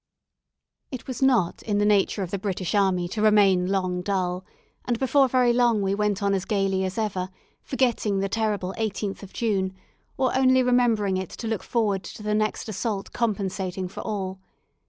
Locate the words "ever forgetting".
6.97-8.17